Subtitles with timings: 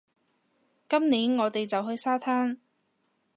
[0.89, 2.57] 今年，我哋就去沙灘